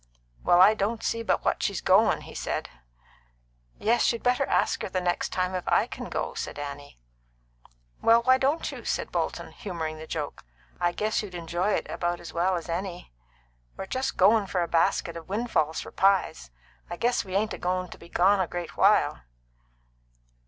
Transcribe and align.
"Well, 0.43 0.61
I 0.63 0.73
don't 0.73 1.03
see 1.03 1.21
but 1.21 1.45
what 1.45 1.61
she's 1.61 1.79
goin'," 1.79 2.21
he 2.21 2.33
said. 2.33 2.69
"Yes; 3.77 4.11
you'd 4.11 4.23
better 4.23 4.47
ask 4.47 4.81
her 4.81 4.89
the 4.89 4.99
next 4.99 5.29
time 5.29 5.53
if 5.53 5.63
I 5.67 5.85
can 5.85 6.09
go," 6.09 6.33
said 6.33 6.57
Annie. 6.57 6.97
"Well, 8.01 8.23
why 8.23 8.39
don't 8.39 8.71
you?" 8.71 8.79
asked 8.79 9.11
Bolton, 9.11 9.51
humouring 9.51 9.99
the 9.99 10.07
joke. 10.07 10.43
"I 10.79 10.91
guess 10.91 11.21
you'd 11.21 11.35
enjoy 11.35 11.73
it 11.73 11.85
about 11.87 12.19
as 12.19 12.33
well 12.33 12.55
as 12.55 12.67
any. 12.67 13.11
We're 13.77 13.85
just 13.85 14.17
goin' 14.17 14.47
for 14.47 14.63
a 14.63 14.67
basket 14.67 15.15
of 15.15 15.29
wind 15.29 15.51
falls 15.51 15.81
for 15.81 15.91
pies. 15.91 16.49
I 16.89 16.97
guess 16.97 17.23
we 17.23 17.35
ain't 17.35 17.53
a 17.53 17.59
goin' 17.59 17.87
to 17.89 17.97
be 17.99 18.09
gone 18.09 18.39
a 18.39 18.47
great 18.47 18.75
while." 18.77 19.19